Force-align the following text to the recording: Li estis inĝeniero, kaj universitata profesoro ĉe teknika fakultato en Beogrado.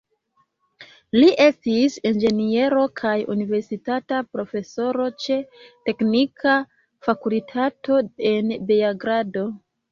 Li 1.17 1.27
estis 1.43 1.97
inĝeniero, 2.11 2.87
kaj 3.03 3.11
universitata 3.35 4.23
profesoro 4.37 5.07
ĉe 5.27 5.39
teknika 5.91 6.59
fakultato 7.11 8.03
en 8.35 8.53
Beogrado. 8.75 9.49